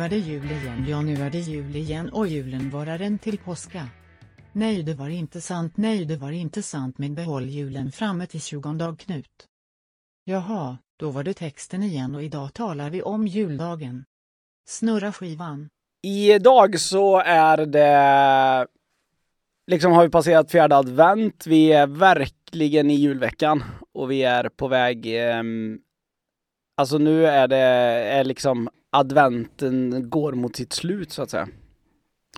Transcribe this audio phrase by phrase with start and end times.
[0.00, 3.18] nu är det jul igen, ja nu är det jul igen och julen varar en
[3.18, 3.88] till påska.
[4.52, 8.40] Nej det var inte sant, nej det var inte sant men behåll julen framme till
[8.40, 9.46] 20 dag Knut.
[10.24, 14.04] Jaha, då var det texten igen och idag talar vi om juldagen.
[14.68, 15.68] Snurra skivan.
[16.02, 18.66] Idag så är det
[19.66, 21.46] liksom har vi passerat fjärde advent.
[21.46, 25.28] Vi är verkligen i julveckan och vi är på väg.
[25.28, 25.42] Eh,
[26.76, 31.48] alltså nu är det är liksom adventen går mot sitt slut så att säga.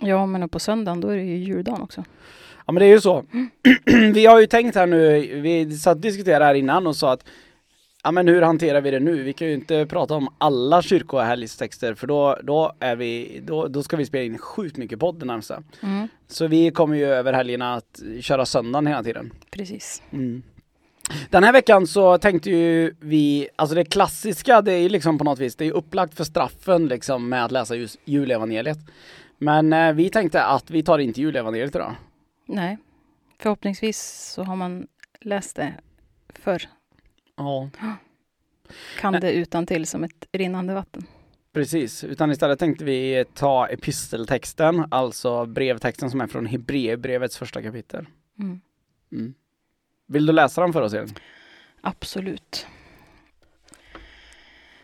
[0.01, 2.03] Ja, men på söndagen då är det ju juldagen också.
[2.65, 3.25] Ja men det är ju så.
[4.13, 7.25] vi har ju tänkt här nu, vi satt och diskuterade här innan och sa att
[8.03, 9.23] ja men hur hanterar vi det nu?
[9.23, 13.83] Vi kan ju inte prata om alla kyrkohelgstexter för då, då är vi, då, då
[13.83, 15.63] ska vi spela in sjukt mycket podd det närmsta.
[15.81, 16.07] Mm.
[16.27, 19.33] Så vi kommer ju över helgerna att köra söndagen hela tiden.
[19.51, 20.01] Precis.
[20.11, 20.43] Mm.
[21.29, 25.23] Den här veckan så tänkte ju vi, alltså det klassiska det är ju liksom på
[25.23, 28.77] något vis, det är upplagt för straffen liksom med att läsa just julevangeliet.
[29.37, 31.95] Men eh, vi tänkte att vi tar inte julevangeliet idag.
[32.45, 32.77] Nej,
[33.39, 34.87] förhoppningsvis så har man
[35.21, 35.73] läst det
[36.29, 36.61] förr.
[37.35, 37.69] Ja.
[38.99, 41.05] Kan det utan till som ett rinnande vatten.
[41.53, 48.05] Precis, utan istället tänkte vi ta episteltexten, alltså brevtexten som är från Hebreerbrevets första kapitel.
[48.39, 48.61] Mm.
[49.11, 49.33] Mm.
[50.07, 51.15] Vill du läsa den för oss Elin?
[51.81, 52.67] Absolut.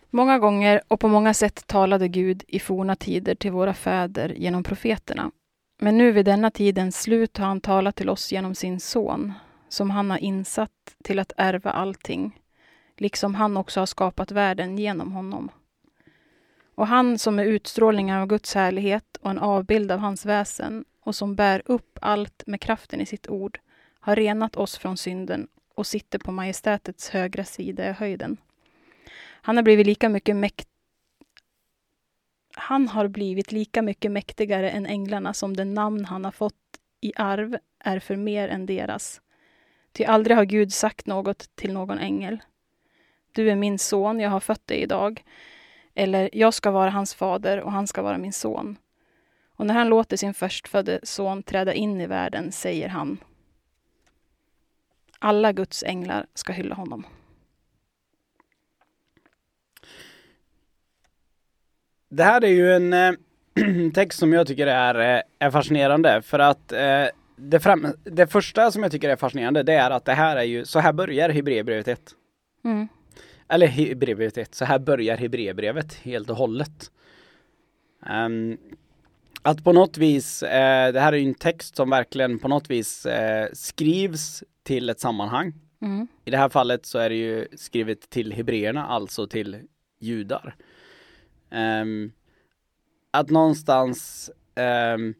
[0.09, 4.63] Många gånger och på många sätt talade Gud i forna tider till våra fäder genom
[4.63, 5.31] profeterna.
[5.81, 9.33] Men nu vid denna tidens slut har han talat till oss genom sin son,
[9.69, 12.39] som han har insatt till att ärva allting,
[12.97, 15.51] liksom han också har skapat världen genom honom.
[16.75, 21.15] Och han som är utstrålningen av Guds härlighet och en avbild av hans väsen och
[21.15, 23.59] som bär upp allt med kraften i sitt ord,
[24.09, 28.37] har renat oss från synden och sitter på majestätets högra sida i höjden.
[29.41, 30.67] Han har blivit lika mycket mäkt...
[32.55, 36.55] Han har blivit lika mycket mäktigare än änglarna som det namn han har fått
[37.01, 39.21] i arv är för mer än deras.
[39.91, 42.39] Ty aldrig har Gud sagt något till någon ängel.
[43.31, 45.23] Du är min son, jag har fött dig idag.
[45.95, 48.77] Eller, jag ska vara hans fader och han ska vara min son.
[49.55, 53.19] Och när han låter sin förstfödde son träda in i världen säger han
[55.19, 57.05] alla Guds änglar ska hylla honom.
[62.09, 63.11] Det här är ju en eh,
[63.93, 68.71] text som jag tycker är, eh, är fascinerande för att eh, det, fram, det första
[68.71, 71.29] som jag tycker är fascinerande det är att det här är ju, så här börjar
[71.29, 72.01] Hebreerbrevet 1.
[72.65, 72.87] Mm.
[73.47, 76.91] Eller Hebreerbrevet 1, så här börjar Hebreerbrevet helt och hållet.
[78.05, 78.57] Ehm,
[79.41, 82.69] att på något vis, eh, det här är ju en text som verkligen på något
[82.69, 85.53] vis eh, skrivs till ett sammanhang.
[85.81, 86.07] Mm.
[86.25, 89.57] I det här fallet så är det ju skrivet till hebreerna, alltså till
[89.99, 90.55] judar.
[91.49, 92.11] Ehm,
[93.11, 95.13] att någonstans ehm,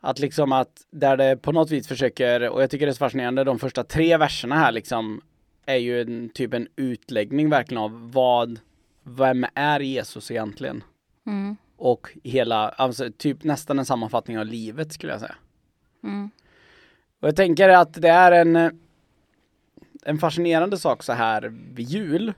[0.00, 2.98] att liksom att där det på något vis försöker, och jag tycker det är så
[2.98, 5.20] fascinerande, de första tre verserna här liksom
[5.66, 8.60] är ju en typ en utläggning verkligen av vad,
[9.02, 10.84] vem är Jesus egentligen?
[11.26, 11.56] Mm.
[11.78, 15.34] Och hela, alltså typ nästan en sammanfattning av livet skulle jag säga.
[16.04, 16.30] Mm.
[17.20, 18.80] Och jag tänker att det är en,
[20.02, 21.42] en fascinerande sak så här
[21.74, 22.32] vid jul.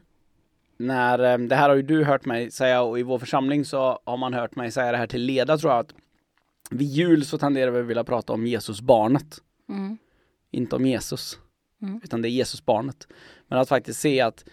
[0.76, 3.98] När, eh, det här har ju du hört mig säga och i vår församling så
[4.04, 5.94] har man hört mig säga det här till leda tror jag att
[6.70, 9.38] vid jul så tenderar vi att vilja prata om Jesus barnet.
[9.68, 9.98] Mm.
[10.50, 11.38] Inte om Jesus.
[11.82, 12.00] Mm.
[12.04, 13.08] Utan det är Jesus barnet.
[13.48, 14.44] Men att faktiskt se att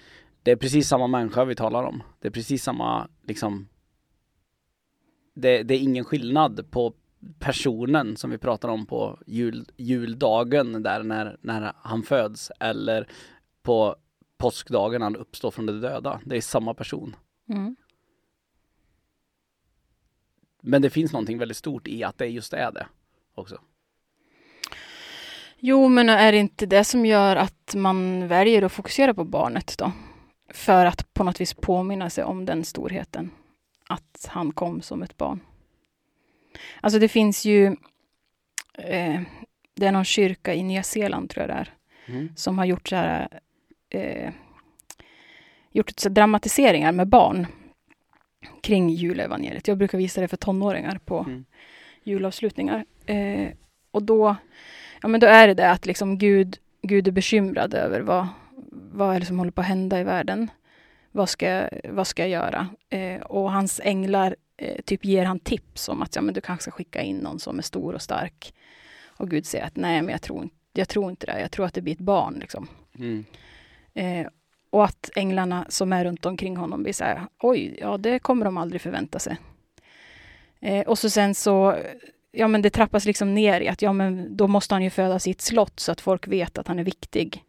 [0.44, 2.04] det är precis samma människa vi talar om.
[2.20, 3.68] Det är precis samma liksom
[5.38, 6.94] det, det är ingen skillnad på
[7.40, 13.08] personen som vi pratar om på jul, juldagen där när, när han föds eller
[13.64, 13.96] på
[14.38, 16.22] påskdagen han uppstår från de döda.
[16.26, 17.16] Det är samma person.
[17.50, 17.76] Mm.
[20.62, 22.88] Men det finns någonting väldigt stort i att det just är det
[23.36, 23.62] också.
[25.60, 29.76] Jo, men är det inte det som gör att man väljer att fokusera på barnet
[29.78, 29.92] då?
[30.54, 33.32] För att på något vis påminna sig om den storheten.
[33.90, 35.40] Att han kom som ett barn.
[36.82, 37.66] Alltså det finns ju...
[38.78, 39.22] Eh,
[39.76, 41.74] det är någon kyrka i Nya Zeeland, tror jag det är,
[42.10, 42.30] Mm.
[42.36, 43.28] som har gjort så här...
[43.90, 44.32] Eh,
[45.72, 47.48] gjort så dramatiseringar med barn
[48.62, 49.68] kring julevangeliet.
[49.68, 51.46] Jag brukar visa det för tonåringar på Mm.
[52.04, 52.86] julavslutningar.
[53.06, 53.48] Eh,
[53.92, 54.36] och då,
[55.02, 58.28] ja, men då är det det att liksom Gud, Gud är bekymrad över vad,
[58.72, 60.52] vad är det som håller på att hända i världen.
[61.18, 62.68] Vad ska, vad ska jag göra?
[62.90, 66.62] Eh, och hans änglar eh, typ ger han tips om att ja, men du kanske
[66.62, 68.54] ska skicka in någon som är stor och stark.
[69.06, 71.42] Och Gud säger att nej, men jag tror, inte- jag tror inte det.
[71.42, 72.38] Jag tror att det blir ett barn.
[72.40, 72.68] Liksom.
[73.00, 73.26] Mm.
[73.94, 74.28] Eh,
[74.70, 78.46] och att änglarna som är runt omkring honom blir så här, oj, ja det kommer
[78.46, 79.38] de aldrig förvänta sig.
[80.60, 81.76] Eh, och så sen så,
[82.32, 85.28] ja men det trappas liksom ner i att ja men då måste han ju födas
[85.28, 87.44] i ett slott så att folk vet att han är viktig.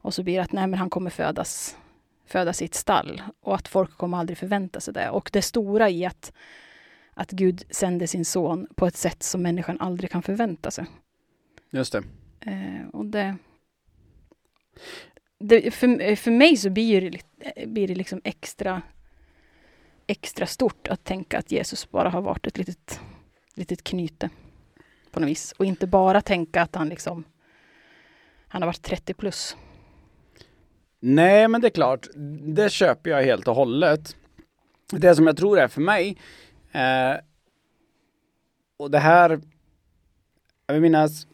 [0.00, 1.76] Och så blir det att nej men han kommer födas,
[2.28, 5.10] födas i ett stall och att folk kommer aldrig förvänta sig det.
[5.10, 6.32] Och det stora i att,
[7.14, 10.86] att Gud sände sin son på ett sätt som människan aldrig kan förvänta sig.
[11.70, 12.02] Just det.
[12.40, 13.36] Eh, och det,
[15.40, 18.82] det, för, för mig så blir det, li- blir det liksom extra,
[20.06, 23.00] extra stort att tänka att Jesus bara har varit ett litet,
[23.54, 24.30] litet knyte
[25.10, 25.52] på något vis.
[25.52, 27.24] Och inte bara tänka att han liksom
[28.50, 29.56] han har varit 30 plus.
[31.00, 32.06] Nej, men det är klart,
[32.54, 34.16] det köper jag helt och hållet.
[34.90, 36.16] Det som jag tror är för mig,
[36.72, 37.20] eh,
[38.76, 39.40] och det här,
[40.66, 41.26] jag vill minnas,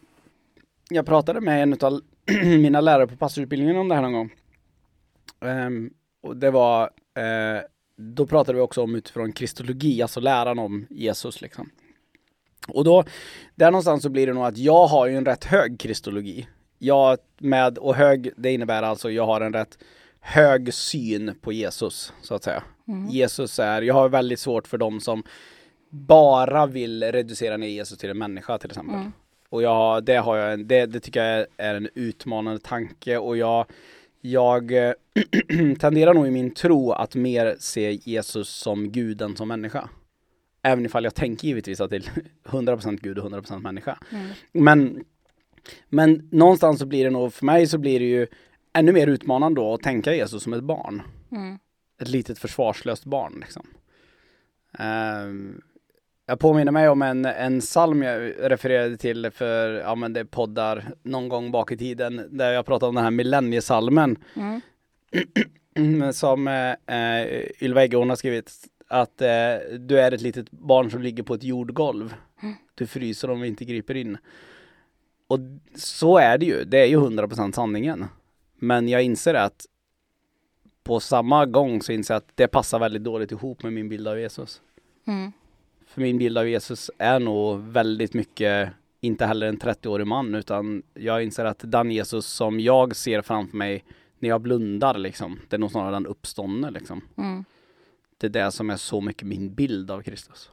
[0.90, 2.00] jag pratade med en av
[2.44, 4.30] mina lärare på pastorutbildningen om det här någon gång.
[5.40, 5.90] Ehm,
[6.20, 6.82] och det var,
[7.14, 7.62] eh,
[7.96, 11.70] då pratade vi också om utifrån kristologi, alltså läran om Jesus liksom.
[12.68, 13.04] Och då,
[13.54, 16.48] där någonstans så blir det nog att jag har ju en rätt hög kristologi.
[16.84, 19.78] Jag med, och hög, det innebär alltså jag har en rätt
[20.20, 22.62] hög syn på Jesus, så att säga.
[23.10, 25.22] Jesus är, jag har väldigt svårt för dem som
[25.90, 28.94] bara vill reducera ner Jesus till en människa till exempel.
[28.94, 29.12] Mm.
[29.48, 33.36] Och jag, det har jag, en- det, det tycker jag är en utmanande tanke och
[33.36, 33.66] jag,
[34.20, 34.72] jag
[35.78, 39.88] tenderar nog i min tro att mer se Jesus som Gud än som människa.
[40.62, 42.10] Även ifall jag tänker givetvis att det är
[42.44, 43.98] 100% Gud och 100% människa.
[44.12, 44.26] Mm.
[44.52, 45.04] Men,
[45.88, 48.26] men någonstans så blir det nog, för mig så blir det ju
[48.72, 51.02] ännu mer utmanande då att tänka Jesus som ett barn.
[51.32, 51.58] Mm.
[52.00, 53.66] Ett litet försvarslöst barn liksom.
[54.78, 55.60] Ehm,
[56.26, 60.24] jag påminner mig om en, en psalm jag refererade till för, ja men det är
[60.24, 64.60] poddar någon gång bak i tiden, där jag pratade om den här millenniesalmen Mm.
[66.12, 68.52] som eh, eh, Ylva Eggehorn har skrivit
[68.88, 72.14] att eh, du är ett litet barn som ligger på ett jordgolv.
[72.42, 72.54] Mm.
[72.74, 74.18] Du fryser om vi inte griper in.
[75.34, 75.40] Och
[75.74, 78.06] så är det ju, det är ju 100% sanningen.
[78.58, 79.66] Men jag inser att
[80.84, 84.08] på samma gång så inser jag att det passar väldigt dåligt ihop med min bild
[84.08, 84.60] av Jesus.
[85.06, 85.32] Mm.
[85.86, 88.70] För min bild av Jesus är nog väldigt mycket,
[89.00, 93.56] inte heller en 30-årig man, utan jag inser att den Jesus som jag ser framför
[93.56, 93.84] mig
[94.18, 97.00] när jag blundar liksom, det är nog snarare den uppståndne liksom.
[97.16, 97.44] Mm.
[98.18, 100.50] Det är det som är så mycket min bild av Kristus.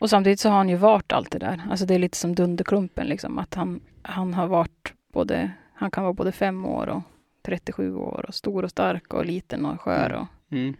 [0.00, 1.62] Och samtidigt så har han ju varit allt det där.
[1.70, 3.38] Alltså det är lite som Dunderklumpen liksom.
[3.38, 7.02] Att han, han har varit både, han kan vara både fem år och
[7.42, 10.12] 37 år och stor och stark och liten och skör.
[10.12, 10.74] Och, Mm.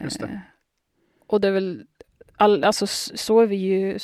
[0.00, 0.26] Just det.
[0.26, 0.38] eh,
[1.26, 1.86] och det är väl,
[2.36, 3.98] all, alltså så är vi ju,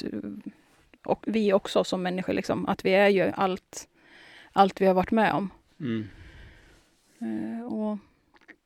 [1.05, 2.67] och vi också som människor liksom.
[2.67, 3.89] Att vi är ju allt,
[4.53, 5.51] allt vi har varit med om.
[5.81, 6.09] Mm.
[7.19, 7.99] Eh, och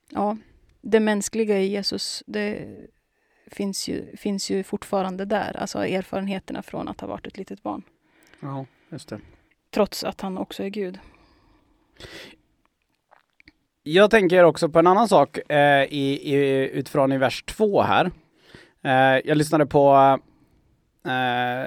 [0.08, 0.36] ja,
[0.80, 2.66] det mänskliga i Jesus, det
[3.50, 5.56] finns ju, finns ju fortfarande där.
[5.56, 7.82] Alltså erfarenheterna från att ha varit ett litet barn.
[8.40, 9.20] Ja, just det.
[9.70, 10.98] Trots att han också är Gud.
[13.82, 18.10] Jag tänker också på en annan sak eh, i, i, utifrån i vers 2 här.
[18.82, 20.18] Eh, jag lyssnade på,
[21.06, 21.12] eh,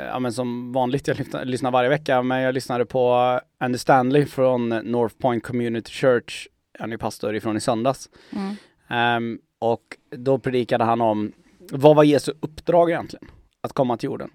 [0.06, 4.26] ja men som vanligt, jag lyssnar, lyssnar varje vecka, men jag lyssnade på Andy Stanley
[4.26, 6.48] från North Point Community Church,
[6.80, 8.10] han är pastor ifrån i söndags.
[8.32, 8.56] Mm.
[8.90, 11.32] Ehm, och då predikade han om,
[11.72, 13.28] vad var Jesu uppdrag egentligen?
[13.62, 14.30] Att komma till jorden.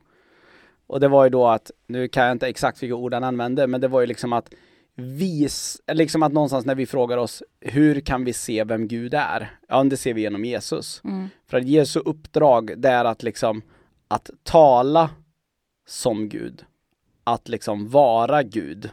[0.87, 3.67] Och det var ju då att, nu kan jag inte exakt vilka ord han använde,
[3.67, 4.51] men det var ju liksom att
[4.95, 9.59] vis, liksom att någonstans när vi frågar oss, hur kan vi se vem Gud är?
[9.69, 11.01] Ja, det ser vi genom Jesus.
[11.05, 11.29] Mm.
[11.47, 13.63] För att Jesu uppdrag, det är att liksom,
[14.09, 15.11] att tala
[15.87, 16.65] som Gud.
[17.25, 18.91] Att liksom vara Gud.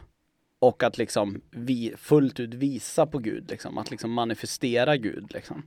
[0.58, 3.78] Och att liksom vi, fullt ut visa på Gud, liksom.
[3.78, 5.62] Att liksom manifestera Gud, liksom.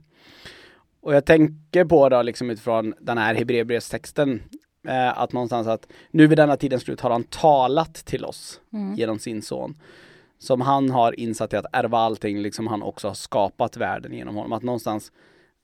[1.00, 4.42] Och jag tänker på det liksom utifrån den här Hebreerbrevstexten,
[4.88, 8.94] eh, att någonstans att nu vid denna tidens slut har han talat till oss Mm.
[8.94, 9.76] genom sin son.
[10.38, 14.34] Som han har insatt i att ärva allting, liksom han också har skapat världen genom
[14.36, 14.52] honom.
[14.52, 15.12] Att någonstans,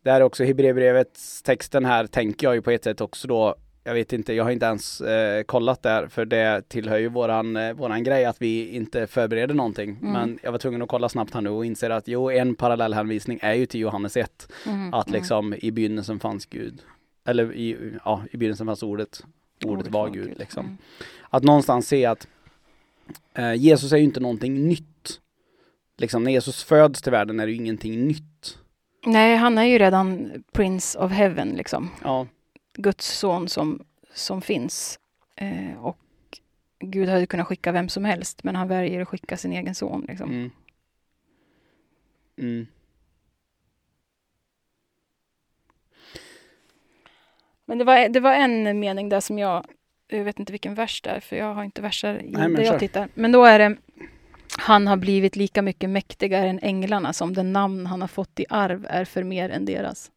[0.04, 3.54] det här är också Hebreerbrevets texten här, tänker jag ju på ett sätt också då,
[3.86, 7.56] jag vet inte, jag har inte ens eh, kollat där, för det tillhör ju våran,
[7.56, 9.90] eh, våran grej att vi inte förbereder någonting.
[9.90, 10.12] Mm.
[10.12, 13.38] Men jag var tvungen att kolla snabbt här nu och inser att jo, en parallellhänvisning
[13.42, 14.48] är ju till Johannes 1.
[14.66, 14.94] Mm.
[14.94, 15.18] Att Mm.
[15.18, 16.82] liksom i begynnelsen fanns Gud.
[17.26, 19.24] Eller i, ja, i begynnelsen fanns ordet.
[19.64, 20.64] Ordet var Gud liksom.
[20.66, 20.78] Mm.
[21.30, 22.26] Att någonstans se att
[23.34, 25.20] eh, Jesus är ju inte någonting nytt.
[25.98, 28.58] Liksom när Jesus föds till världen är det ju ingenting nytt.
[29.06, 31.90] Nej, han är ju redan Prince of Heaven, liksom.
[32.04, 32.26] Ja,
[32.76, 34.98] Guds son som, som finns.
[35.36, 35.98] Eh, och
[36.78, 40.04] Gud hade kunnat skicka vem som helst, men han väljer att skicka sin egen son.
[40.08, 40.30] Liksom.
[40.30, 40.50] mm.
[42.38, 42.66] Mm.
[47.64, 49.66] Men det var, det var en mening där som jag,
[50.08, 52.64] jag vet inte vilken vers det är, för jag har inte versar i Nej, det
[52.64, 53.08] jag tittar.
[53.14, 53.76] Men då är det,
[54.58, 58.46] han har blivit lika mycket mäktigare än änglarna som den namn han har fått i
[58.48, 60.10] arv är för mer än deras.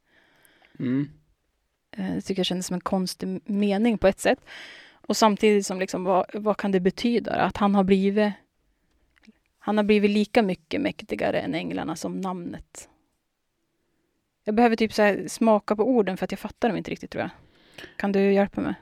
[0.79, 1.09] Mm.
[1.91, 4.39] Eh, det tycker jag kändes som en konstig mening på ett sätt.
[4.91, 7.31] Och samtidigt som liksom, vad, vad kan det betyda?
[7.31, 8.33] Att han har blivit
[9.59, 12.89] han har blivit lika mycket mäktigare än änglarna som namnet.
[14.43, 17.11] Jag behöver typ så här smaka på orden för att jag fattar dem inte riktigt
[17.11, 17.29] tror jag.
[17.97, 18.73] Kan du hjälpa mig?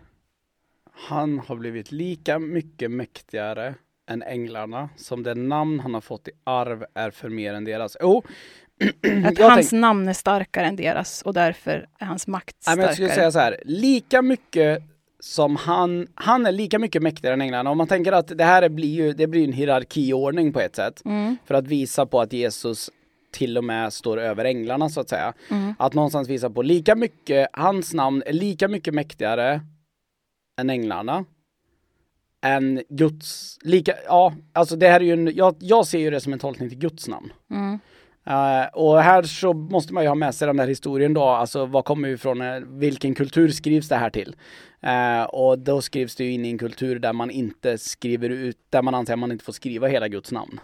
[0.91, 6.31] Han har blivit lika mycket mäktigare än änglarna som det namn han har fått i
[6.43, 7.97] arv är för mer än deras.
[8.01, 8.23] Jo,
[9.25, 12.87] Att hans namn är starkare än deras och därför är hans makt Nej, men starkare.
[12.89, 14.83] jag skulle säga så här, lika mycket
[15.19, 17.69] som han, han är lika mycket mäktigare än änglarna.
[17.69, 21.01] Om man tänker att det här blir ju, det blir en hierarkiordning på ett sätt.
[21.05, 22.89] Mm, För att visa på att Jesus
[23.31, 25.33] till och med står över änglarna så att säga.
[25.49, 29.61] mm, Att någonstans visa på lika mycket, hans namn är lika mycket mäktigare
[30.61, 31.25] än änglarna.
[32.45, 36.19] Än Guds, lika, ja, alltså det här är ju en, jag, jag ser ju det
[36.21, 37.33] som en tolkning till Guds namn.
[37.51, 37.79] mm,
[38.27, 41.65] Eh, och här så måste man ju ha med sig den där historien då, alltså
[41.65, 44.35] vad kommer ifrån, uh, vilken kultur skrivs det här till?
[44.81, 48.57] Eh, och då skrivs det ju in i en kultur där man inte skriver ut,
[48.69, 50.59] där man anser att man inte får skriva hela Guds namn.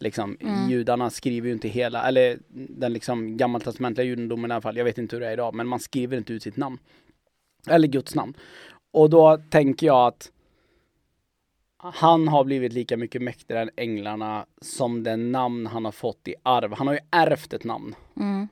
[0.00, 0.70] Liksom, Mm.
[0.70, 4.98] judarna skriver ju inte hela, eller den liksom gammaltestamentliga judendomen i alla fall, jag vet
[4.98, 6.78] inte hur det är idag, men man skriver inte ut sitt namn.
[7.68, 8.34] Eller Guds namn.
[8.92, 10.30] Och då tänker jag att
[11.82, 16.34] han har blivit lika mycket mäktigare än änglarna som den namn han har fått i
[16.42, 16.72] arv.
[16.74, 17.94] Han har ju ärvt ett namn.
[18.16, 18.48] mm.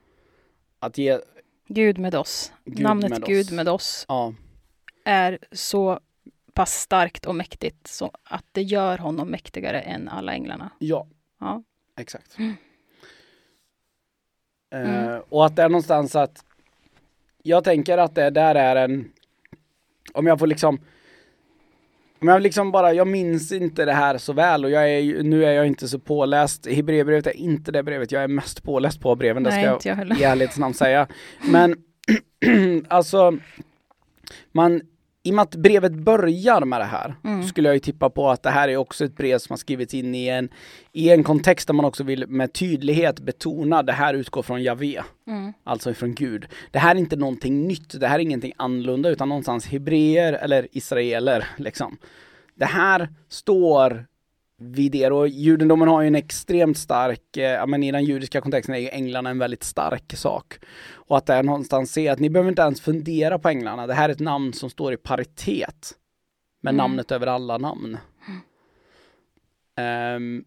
[0.80, 1.20] Att ge,
[1.68, 2.52] Gud med oss.
[2.64, 3.28] Gud Namnet med oss.
[3.28, 4.35] Gud med oss ja,
[5.04, 6.00] är så
[6.52, 10.70] pass starkt och mäktigt så att det gör honom mäktigare än alla änglarna.
[10.78, 11.06] ja,
[11.40, 11.62] Ja.
[11.97, 12.38] exakt.
[12.38, 12.54] Mm.
[14.70, 15.23] Mm.
[15.28, 16.44] och att det är någonstans att
[17.42, 19.12] jag tänker att det där är en,
[20.14, 20.80] om jag får liksom
[22.20, 25.44] om jag liksom bara, jag minns inte det här så väl och jag är nu
[25.44, 26.66] är jag inte så påläst.
[26.66, 29.88] Hebreerbrevet är inte det brevet jag är mest påläst på breven, det Nej, ska inte
[29.88, 31.06] jag jag i ärlighetens namn säga.
[31.50, 31.76] Men
[32.88, 33.38] alltså,
[34.52, 34.80] man,
[35.28, 37.42] i och med att brevet börjar med det här, Mm.
[37.42, 39.94] skulle jag ju tippa på att det här är också ett brev som har skrivits
[39.94, 40.49] in i en,
[40.92, 45.02] i en kontext där man också vill med tydlighet betona det här utgår från Javé,
[45.26, 45.52] Mm.
[45.64, 46.47] alltså ifrån Gud.
[46.70, 50.66] Det här är inte någonting nytt, det här är ingenting annorlunda utan någonstans hebreer eller
[50.73, 51.97] israeler liksom.
[52.54, 54.06] Det här står
[54.60, 58.40] vid er och judendomen har ju en extremt stark, eh, ja men i den judiska
[58.40, 60.58] kontexten är ju änglarna en väldigt stark sak.
[60.92, 63.94] Och att det är någonstans se att ni behöver inte ens fundera på änglarna, det
[63.94, 65.92] här är ett namn som står i paritet
[66.60, 66.76] med Mm.
[66.76, 67.98] namnet över alla namn.
[69.76, 70.44] Ehm,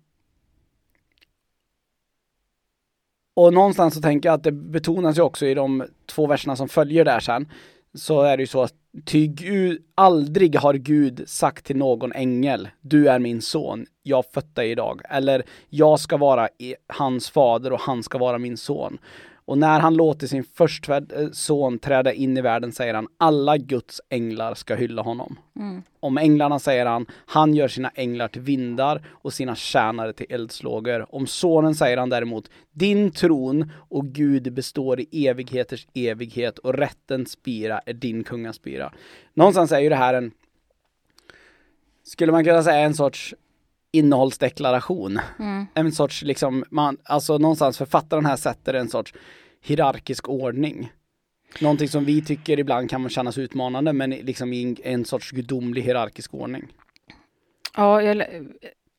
[3.34, 6.70] och någonstans så tänker jag att det betonas ju också i de två verserna som
[6.70, 7.52] följer där sen.
[7.94, 8.74] Så är det ju så att
[9.06, 14.56] ty Gud, aldrig har Gud sagt till någon ängel, du är min son, jag fött
[14.56, 15.02] dig idag.
[15.10, 16.50] Eller jag ska vara
[16.88, 18.98] hans fader och han ska vara min son.
[19.46, 23.58] Och när han låter sin förstfödd eh, son träda in i världen säger han, alla
[23.58, 25.40] Guds änglar ska hylla honom.
[25.56, 25.84] Mm.
[26.00, 31.16] Om änglarna säger han, han gör sina änglar till vindar och sina tjänare till eldslågor.
[31.16, 37.32] Om sonen säger han däremot, din tron och Gud består i evigheters evighet och rättens
[37.32, 38.94] spira är din kungaspira.
[39.34, 40.32] Någonstans är ju det här en,
[42.04, 43.36] skulle man kunna säga en sorts
[43.92, 45.20] innehållsdeklaration.
[45.40, 45.66] Mm.
[45.74, 49.14] En sorts liksom, man, alltså någonstans författaren här sätter en sorts
[49.64, 50.92] hierarkisk ordning.
[51.62, 55.82] Någonting som vi tycker ibland kan kännas utmanande men liksom i en, en sorts gudomlig
[55.82, 56.68] hierarkisk ordning.
[57.78, 58.44] Ja, jag lä-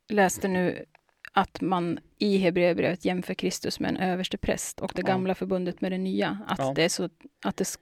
[0.08, 0.84] läste nu
[1.32, 5.06] att man i Hebreerbrevet jämför Kristus med en överste präst och det Ja.
[5.06, 6.38] gamla förbundet med det nya.
[6.46, 6.72] Att, Ja.
[6.76, 7.08] det, är så,
[7.44, 7.76] att, det,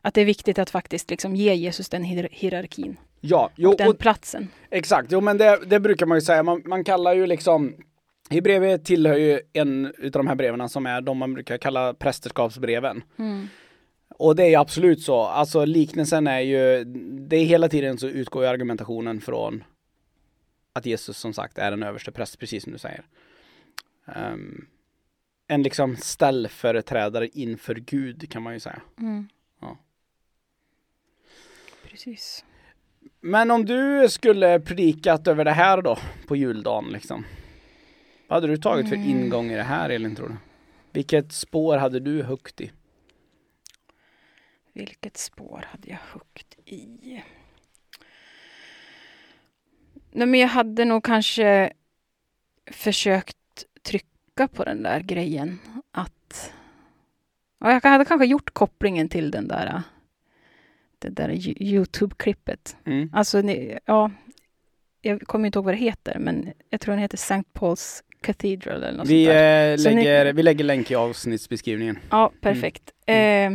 [0.00, 3.76] att det är viktigt att faktiskt liksom ge Jesus den hier- hierarkin Ja, jo, och
[3.76, 4.48] den och, platsen.
[4.70, 5.12] exakt.
[5.12, 6.42] Jo, men det, det brukar man ju säga.
[6.42, 7.74] Man, man kallar ju liksom
[8.30, 13.02] Hebreerbrevet tillhör ju en utav de här breven som är de man brukar kalla prästerskapsbreven.
[13.18, 13.48] Mm.
[14.08, 15.20] Och det är absolut så.
[15.20, 16.84] Alltså liknelsen är ju,
[17.28, 19.64] det är hela tiden så utgår ju argumentationen från
[20.72, 23.04] att Jesus som sagt är en överste präst, precis som du säger.
[24.06, 24.66] Ehm,
[25.46, 28.82] en liksom ställföreträdare inför Gud kan man ju säga.
[28.98, 29.28] Mm.
[29.60, 29.78] Ja.
[31.90, 32.44] Precis.
[33.20, 37.24] Men om du skulle predikat över det här då, på juldagen liksom.
[38.28, 39.08] Vad hade du tagit för Mm.
[39.08, 40.36] ingång i det här Elin tror du?
[40.92, 42.70] Vilket spår hade du högt i?
[44.72, 47.22] Vilket spår hade jag huggit i?
[50.12, 51.72] Nej, men jag hade nog kanske
[52.70, 53.36] försökt
[53.82, 55.58] trycka på den där grejen
[55.92, 56.52] att...
[57.58, 59.82] Ja, jag hade kanske gjort kopplingen till den där,
[61.00, 61.28] det där
[61.62, 62.76] Youtube-klippet.
[62.86, 63.10] Mm.
[63.12, 64.10] Alltså, ni, ja,
[65.00, 67.42] jag kommer inte ihåg vad det heter, men jag tror den heter St.
[67.54, 69.70] Paul's Cathedral eller något Vi, sånt där.
[69.72, 71.98] eh, Så ni- lägger, vi lägger länk i avsnittsbeskrivningen.
[72.10, 72.90] Ja, perfekt.
[73.06, 73.50] Eh,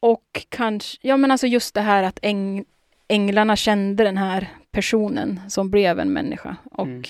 [0.00, 2.64] och kanske, ja men alltså just det här att äng,
[3.08, 7.02] änglarna kände den här personen som blev en människa och Mm.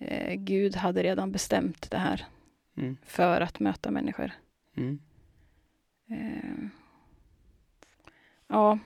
[0.00, 2.24] eh, Gud hade redan bestämt det här
[2.76, 2.96] Mm.
[3.06, 4.30] för att möta människor.
[4.76, 4.98] Mm.
[6.10, 6.68] Eh,
[8.50, 8.78] ja.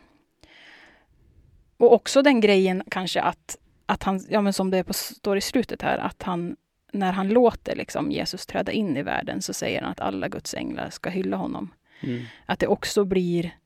[1.76, 3.56] Och också den grejen kanske att,
[3.86, 6.56] att han, ja men som det på, står i slutet här, att han
[6.92, 10.54] när han låter liksom Jesus träda in i världen så säger han att alla Guds
[10.54, 11.70] änglar ska hylla honom.
[12.00, 12.24] Mm.
[12.46, 13.56] Att det också blir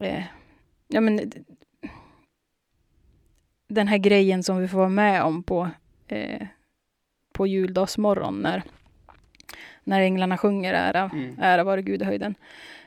[0.00, 0.24] eh,
[0.88, 1.32] ja men
[3.68, 5.70] den här grejen som vi får vara med om på,
[6.08, 6.46] eh,
[7.32, 8.62] på juldagsmorgon när,
[9.84, 11.36] när änglarna sjunger ära, Mm.
[11.40, 12.34] ära vare Gud i höjden.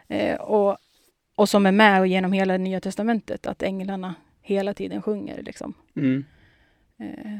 [0.08, 0.78] Eh, och,
[1.36, 5.44] och som är med och genom hela Nya Testamentet, att änglarna hela tiden sjunger.
[5.44, 5.74] Liksom.
[5.96, 6.25] Mm.
[6.98, 7.40] Eh,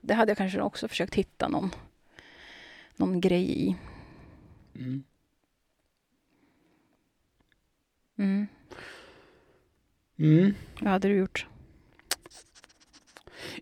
[0.00, 1.70] det hade jag kanske också försökt hitta någon,
[2.96, 3.76] någon grej i.
[4.76, 5.04] Mm.
[8.18, 8.46] Mm.
[10.18, 10.54] Mm.
[10.80, 11.46] Vad hade du gjort?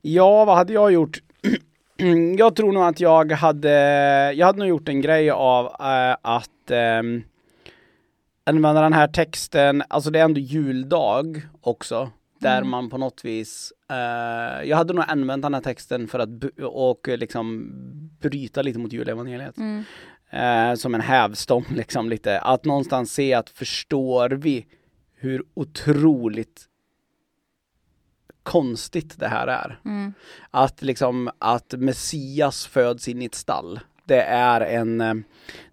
[0.03, 1.23] Ja, vad hade jag gjort?
[2.39, 3.71] jag tror nog att jag hade,
[4.33, 7.25] jag hade nog gjort en grej av eh, att um,
[8.47, 12.71] använda den här texten, alltså det är ändå juldag också, där Mm.
[12.71, 16.29] man på något vis, eh, jag hade nog använt den här texten för att
[16.63, 17.71] och liksom
[18.21, 19.59] bryta lite mot julevangeliet.
[19.59, 19.85] Mm.
[20.31, 24.67] Eh, som en hävstång liksom lite, att någonstans se att förstår vi
[25.15, 26.65] hur otroligt
[28.43, 29.81] konstigt det här är.
[29.85, 30.13] Mm.
[30.51, 33.81] Att liksom att Messias föds in i ett stall.
[34.05, 35.15] Det är en, eh,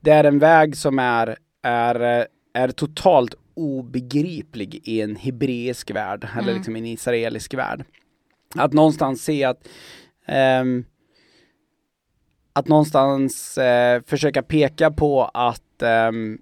[0.01, 6.27] det är en väg som är, är, eh, är totalt obegriplig i en hebreisk värld,
[6.33, 6.55] eller Mm.
[6.55, 7.83] liksom i en israelisk värld.
[8.55, 9.67] Att någonstans se att
[10.25, 10.85] ehm,
[12.53, 16.41] att någonstans eh, försöka peka på att ehm,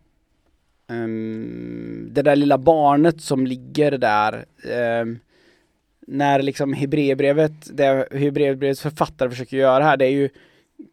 [0.89, 4.45] ehm, det där lilla barnet som ligger där
[6.07, 10.29] när liksom Hebreerbrevet, det Hebreerbrevets författare försöker göra här, det är ju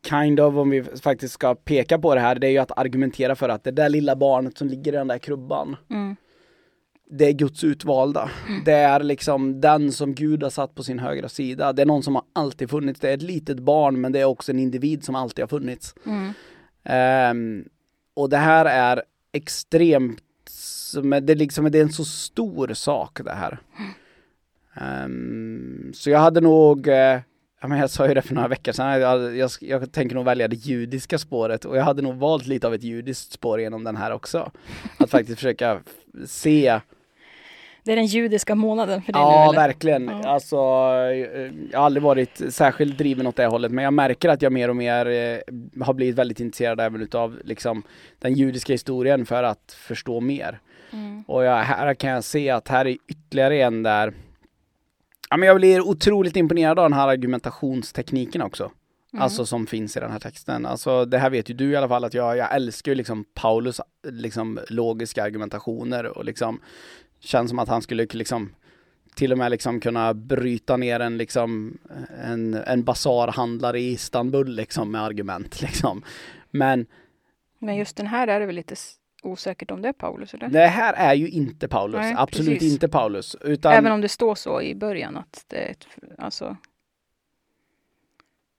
[0.09, 3.35] kind of, om vi faktiskt ska peka på det här, det är ju att argumentera
[3.37, 6.17] för att det där lilla barnet som ligger i den där krubban, Mm.
[7.11, 8.31] det är Guds utvalda.
[8.65, 11.73] Det är liksom den som Gud har satt på sin högra sida.
[11.73, 13.01] Det är någon som har alltid funnits.
[13.01, 15.95] Det är ett litet barn men det är också en individ som alltid har funnits.
[16.07, 16.33] Mm.
[16.85, 17.65] Ehm,
[18.15, 20.23] och det här är extremt,
[21.23, 23.59] det, är liksom, det är en så stor sak det här.
[24.75, 27.21] Ehm, så jag hade nog, eh,
[27.61, 30.25] ja, men jag sa ju det för några veckor sedan, jag, jag, jag tänker nog
[30.25, 33.85] välja det judiska spåret och jag hade nog valt lite av ett judiskt spår genom
[33.85, 34.51] den här också.
[34.99, 35.81] Att faktiskt försöka
[36.27, 36.81] se
[37.85, 39.69] Det är den judiska månaden för dig Ja, nu eller?
[39.69, 40.09] verkligen.
[40.09, 40.29] Ja.
[40.29, 44.43] Alltså, eh, jag har aldrig varit särskilt driven åt det hållet, men jag märker att
[44.43, 47.83] jag mer och mer eh, har blivit väldigt intresserad även utav liksom
[48.19, 50.61] den judiska historien för att förstå mer.
[50.93, 51.23] Mm.
[51.27, 54.13] Och jag, här kan jag se att här är ytterligare en där
[55.31, 58.71] Ja men jag blir otroligt imponerad av den här argumentationstekniken också.
[59.13, 59.23] Mm.
[59.23, 60.67] Alltså som finns i den här texten.
[60.67, 63.25] Alltså det här vet ju du i alla fall att jag, jag älskar ju liksom
[63.35, 66.61] Paulus liksom logiska argumentationer och liksom
[67.21, 68.51] känns som att han skulle liksom
[69.15, 71.79] till och med liksom kunna bryta ner en liksom
[72.25, 76.03] en, en basarhandlare i Istanbul liksom med argument liksom.
[76.51, 76.87] Men
[77.59, 78.77] Men just den här är det väl lite
[79.29, 80.49] osäkert om det är Paulus eller?
[80.49, 82.73] det här är ju inte Paulus, Nej, absolut precis.
[82.73, 83.37] inte Paulus.
[83.41, 85.87] Utan Även om det står så i början att det är ett,
[86.19, 86.57] alltså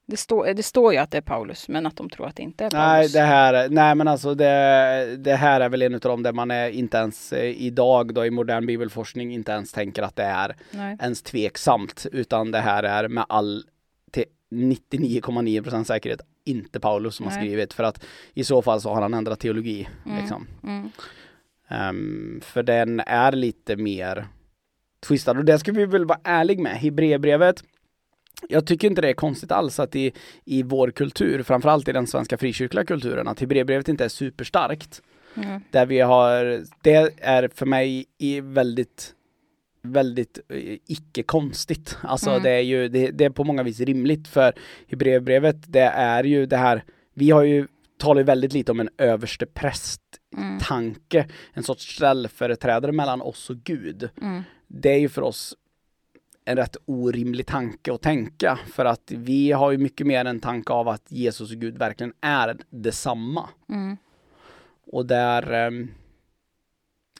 [0.06, 2.42] det, står det står ju att det är Paulus, men att de tror att det
[2.42, 3.12] inte är Nej, Paulus.
[3.12, 6.50] det här, nej men alltså det, det här är väl en av dem där man
[6.50, 10.56] är inte ens eh, idag då i modern bibelforskning inte ens tänker att det är
[10.70, 10.96] Nej.
[11.00, 13.64] ens tveksamt utan det här är med all
[14.10, 17.40] till 99,9% säkerhet inte Paulus som har Nej.
[17.42, 20.18] skrivit för att i så fall så har han ändrat teologi Mm.
[20.18, 20.46] liksom.
[20.62, 20.90] Mm.
[21.68, 24.26] Ehm, för den är lite mer
[25.06, 26.72] twistad och det ska vi väl vara ärlig med.
[26.72, 27.64] Hebreerbrevet
[28.48, 30.12] jag tycker inte det är konstigt alls att i,
[30.44, 35.02] i vår kultur, framförallt i den svenska frikyrkliga kulturen, att Hebreerbrevet inte är superstarkt.
[35.34, 35.60] Mm.
[35.70, 39.14] Där vi har, det är för mig i väldigt
[39.82, 41.96] väldigt eh, icke konstigt.
[42.02, 42.42] Alltså Mm.
[42.42, 44.52] det är ju, det, det är på många vis rimligt för
[44.88, 47.66] Hebreerbrevet det är ju det här, vi har ju
[47.98, 49.46] talar ju väldigt lite om en överste
[50.36, 50.58] Mm.
[50.58, 54.08] tanke, en sorts ställföreträdare mellan oss och Gud.
[54.22, 54.42] Mm.
[54.66, 55.54] Det är ju för oss
[56.44, 58.58] en rätt orimlig tanke att tänka.
[58.72, 62.12] För att vi har ju mycket mer en tanke av att Jesus och Gud verkligen
[62.20, 63.48] är detsamma.
[63.68, 63.96] Mm.
[64.86, 65.88] Och där ehm,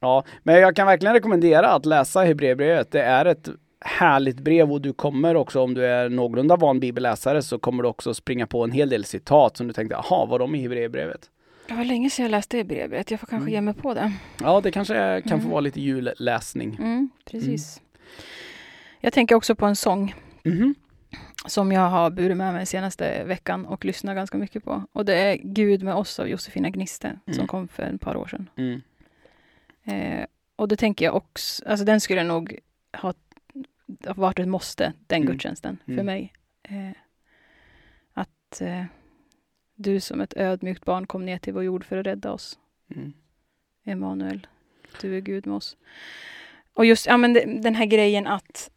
[0.00, 2.90] Ja, men jag kan verkligen rekommendera att läsa Hebreerbrevet.
[2.90, 3.48] Det är ett
[3.80, 7.88] härligt brev och du kommer också om du är någorlunda van bibelläsare så kommer du
[7.88, 11.30] också springa på en hel del citat som du tänkte, aha, var de i Hebreerbrevet?
[11.68, 13.10] Det var länge sedan jag läste det brevet.
[13.10, 13.54] Jag får kanske Mm.
[13.54, 14.12] ge mig på det.
[14.40, 15.50] Ja, det kanske kan få Mm.
[15.50, 16.76] vara lite julläsning.
[16.80, 17.80] Mm, precis.
[19.00, 20.74] Jag tänker också på en sång Mhm.
[21.46, 24.82] som jag har burit med mig senaste veckan och lyssnat ganska mycket på.
[24.92, 27.46] Och det är Gud med oss av Josefina Gniste som Mm.
[27.46, 28.50] kom för ett par år sedan.
[29.92, 30.26] Eh,
[30.56, 32.58] och då tänker jag också, alltså den skulle nog
[32.96, 33.14] ha
[34.16, 35.32] varit ett måste, den Mm.
[35.32, 36.06] gudstjänsten, för Mm.
[36.06, 36.32] mig.
[36.62, 36.90] Eh,
[38.12, 38.84] att eh,
[39.74, 42.58] du som ett ödmjukt barn kom ner till vår jord för att rädda oss.
[42.94, 43.12] Mm.
[43.84, 44.46] Emanuel,
[45.00, 45.76] du är Gud med oss.
[46.74, 48.70] Och just ja, men det- den här grejen att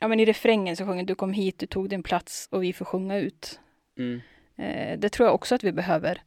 [0.00, 2.72] ja, men i refrängen så sjunger du kom hit, du tog din plats och vi
[2.72, 3.60] får sjunga ut.
[3.98, 4.20] Mm.
[4.56, 6.22] Eh, det tror jag också att vi behöver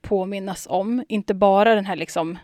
[0.00, 1.04] påminnas om.
[1.08, 2.38] Inte bara den här liksom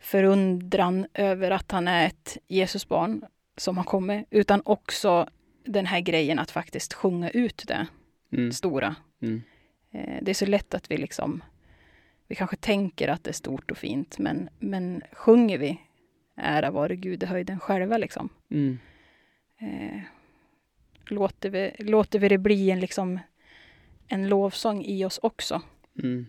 [0.00, 3.24] förundran över att han är ett Jesusbarn
[3.56, 5.28] som har kommit, utan också
[5.64, 7.86] den här grejen att faktiskt sjunga ut det
[8.32, 8.52] Mm.
[8.52, 8.96] stora.
[9.22, 9.42] Mm.
[9.90, 11.44] Eh, det är så lätt att vi liksom,
[12.26, 15.80] vi kanske tänker att det är stort och fint, men, men sjunger vi
[16.36, 18.28] ära vare Gud i höjden själva liksom?
[18.50, 18.78] Mm.
[19.60, 20.00] Eh,
[21.06, 23.20] låter, vi, låter vi det bli en, liksom,
[24.08, 25.62] en lovsång i oss också?
[26.02, 26.26] Mm.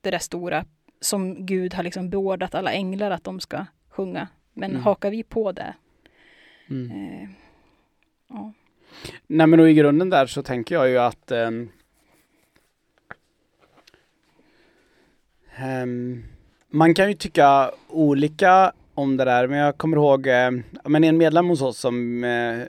[0.00, 0.64] Det där stora
[1.00, 4.28] som Gud har liksom beordrat alla änglar att de ska sjunga.
[4.52, 4.82] Men Mm.
[4.82, 5.74] hakar vi på det?
[6.70, 6.90] Mm.
[6.90, 7.28] Eh,
[8.28, 8.52] ja.
[9.26, 11.68] Nej men och i grunden där så tänker jag ju att ehm,
[15.56, 16.24] ehm,
[16.68, 20.50] man kan ju tycka olika om det där men jag kommer ihåg eh,
[20.84, 22.66] men en medlem hos oss som eh, jag,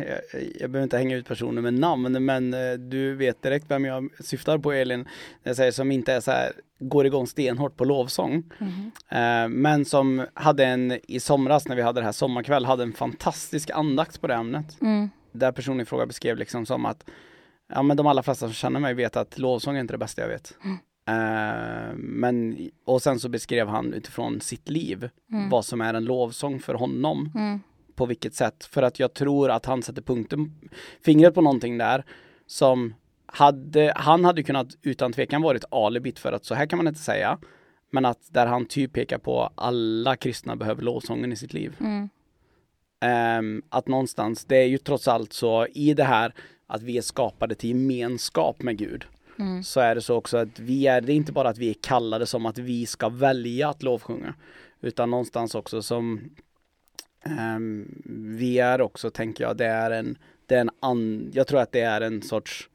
[0.60, 4.08] jag behöver inte hänga ut personer med namn men eh, du vet direkt vem jag
[4.20, 5.08] syftar på Elin
[5.42, 8.42] jag säger som inte är så här går igång stenhårt på lovsång.
[9.08, 12.92] Eh, men som hade en i somras när vi hade det här sommarkväll hade en
[12.92, 15.10] fantastisk andakt på det ämnet Mm.
[15.32, 17.04] där personen i fråga beskrev liksom som att
[17.74, 20.22] ja men de allra flesta som känner mig vet att lovsång är inte det bästa
[20.22, 20.54] jag vet.
[20.64, 20.78] Mm.
[21.08, 25.48] Eh, men, och sen så beskrev han utifrån sitt liv Mm.
[25.50, 27.30] vad som är en lovsång för honom.
[27.34, 27.60] Mm.
[27.94, 28.64] På vilket sätt.
[28.64, 30.54] För att jag tror att han sätter punkten,
[31.04, 32.04] fingret på någonting där
[32.46, 32.94] som
[33.26, 37.00] hade, han hade kunnat utan tvekan varit alibit för att så här kan man inte
[37.00, 37.38] säga.
[37.90, 41.76] Men att där han typ pekar på alla kristna behöver lovsången i sitt liv.
[41.80, 42.08] Mm.
[43.00, 46.34] Ehm, att någonstans, det är ju trots allt så i det här
[46.66, 49.04] att vi är skapade till gemenskap med Gud.
[49.42, 49.62] Mm.
[49.62, 51.74] Så är det så också att vi är, det är inte bara att vi är
[51.74, 54.34] kallade som att vi ska välja att lovsjunga.
[54.80, 56.20] Utan någonstans också som
[57.24, 58.02] ehm,
[58.38, 61.72] vi är också, tänker jag, det är en, det är en an, jag tror att
[61.72, 62.68] det är en sorts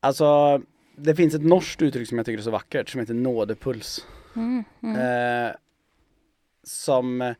[0.00, 0.60] Alltså
[0.96, 4.06] det finns ett norskt uttryck som jag tycker är så vackert som heter nådepuls.
[4.36, 4.64] Mm.
[4.82, 5.46] Mm.
[5.46, 5.54] Eh,
[6.62, 7.34] som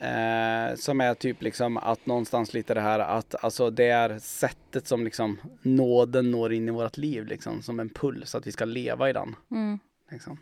[0.00, 4.86] eh, som är typ liksom att någonstans lite det här att alltså det är sättet
[4.86, 8.64] som liksom nåden når in i vårt liv liksom som en puls att vi ska
[8.64, 9.36] leva i den.
[9.50, 9.78] Mm.
[10.10, 10.38] Liksom.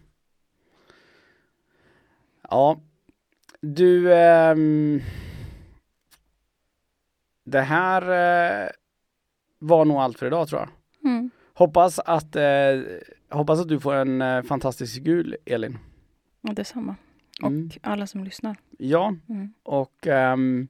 [2.50, 2.80] Ja,
[3.60, 5.00] du ehm,
[7.50, 8.68] Det här eh,
[9.58, 10.68] var nog allt för idag tror jag.
[11.10, 11.30] Mm.
[11.54, 12.80] Hoppas att, eh,
[13.30, 15.78] hoppas att du får en eh, fantastisk jul Elin.
[16.40, 16.96] Detsamma.
[17.42, 17.70] Och Mm.
[17.80, 18.56] alla som lyssnar.
[18.78, 19.52] Ja, Mm.
[19.62, 20.68] och ehm,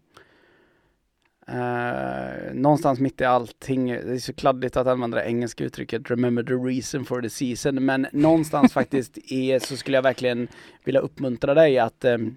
[1.46, 6.42] eh, någonstans mitt i allting, det är så kladdigt att använda det engelska uttrycket remember
[6.42, 10.48] the reason for the season, men någonstans faktiskt i, så skulle jag verkligen
[10.84, 12.36] vilja uppmuntra dig att, ehm,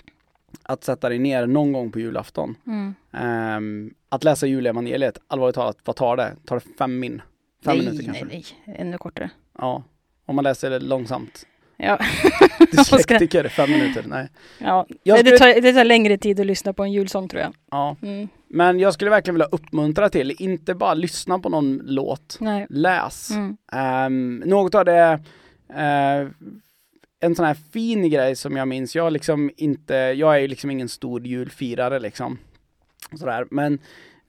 [0.63, 2.55] att sätta dig ner någon gång på julafton.
[2.67, 2.93] Mm.
[3.11, 6.35] Ehm, att läsa julevangeliet, allvarligt talat, vad tar det?
[6.45, 7.21] Tar det fem min?
[7.65, 8.25] Fem nej, minuter kanske?
[8.25, 8.75] nej, nej.
[8.77, 9.29] Ännu kortare.
[9.57, 9.83] Ja,
[10.25, 11.45] om man läser det långsamt.
[11.83, 11.99] Ja.
[12.71, 14.27] Dyslektiker, fem minuter, nej.
[14.57, 14.85] ja.
[14.89, 17.53] Nej, det, skulle- tar, det tar längre tid att lyssna på en julsång tror jag.
[17.71, 18.27] Ja, Mm.
[18.47, 22.65] men jag skulle verkligen vilja uppmuntra till, inte bara lyssna på någon låt, Nej.
[22.69, 23.31] läs.
[23.31, 23.57] Mm.
[23.71, 25.19] Ehm, något av det,
[25.75, 26.27] eh,
[27.23, 30.71] en sån här fin grej som jag minns, jag liksom inte, jag är ju liksom
[30.71, 32.37] ingen stor julfirare liksom.
[33.19, 33.45] Sådär.
[33.51, 33.79] Men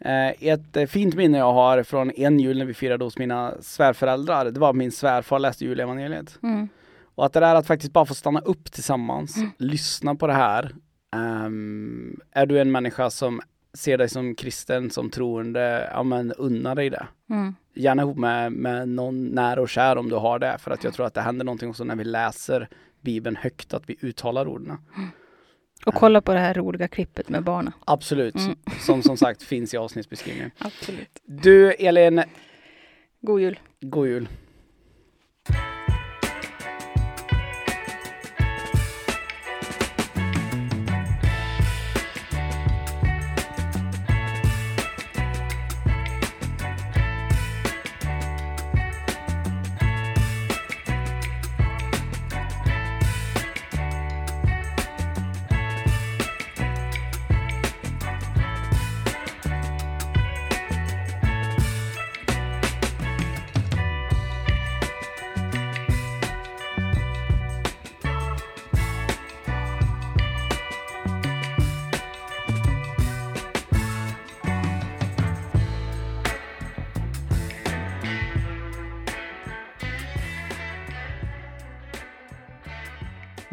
[0.04, 3.54] eh, ett eh, fint minne jag har från en jul när vi firade hos mina
[3.60, 6.38] svärföräldrar, det var att min svärfar läste julevangeliet.
[6.42, 6.68] Mm.
[7.14, 10.74] Och att det där att faktiskt bara få stanna upp tillsammans, lyssna på det här.
[11.16, 13.40] Ehm, är du en människa som
[13.74, 17.54] ser dig som kristen, som troende, ja men unna dig det Mm.
[17.74, 20.56] gärna ihop med, med någon nära och kär om du har det.
[20.58, 22.68] För att jag tror att det händer någonting också när vi läser
[23.00, 24.78] Bibeln högt, att vi uttalar orden.
[25.86, 27.72] Och kolla på det här roliga klippet med barnen.
[27.84, 28.56] Absolut, Mm.
[28.80, 30.50] som som sagt finns i avsnittsbeskrivningen.
[30.58, 31.20] Absolut.
[31.24, 32.22] Du Elin,
[33.20, 33.58] God jul.
[33.80, 34.28] god jul.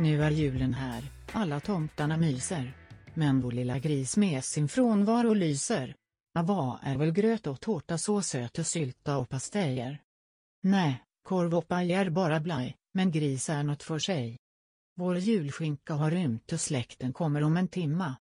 [0.10, 2.74] Nu är julen här, alla tomtarna myser.
[3.14, 5.96] Men vår lilla gris med sin frånvaro lyser.
[6.40, 10.02] Ava är väl gröt och tårta så söt och sylta och pastejer?
[10.64, 14.38] Nej, korv och paj är bara blaj, men gris är något för sig.
[14.96, 18.16] Vår julskinka har rymt och släkten kommer om en timma.